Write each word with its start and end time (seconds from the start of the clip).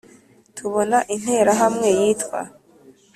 tubona 0.55 0.97
interahamwe 1.15 1.87
yitwa….. 1.99 2.39